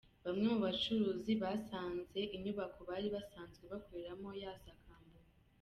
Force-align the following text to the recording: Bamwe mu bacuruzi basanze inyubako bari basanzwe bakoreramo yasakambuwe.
Bamwe 0.25 0.45
mu 0.53 0.59
bacuruzi 0.65 1.31
basanze 1.43 2.19
inyubako 2.35 2.79
bari 2.89 3.07
basanzwe 3.15 3.63
bakoreramo 3.73 4.29
yasakambuwe. 4.43 5.29